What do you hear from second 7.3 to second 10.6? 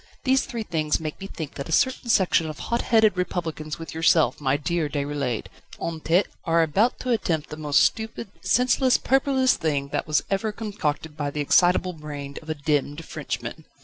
the most stupid, senseless, purposeless thing that was ever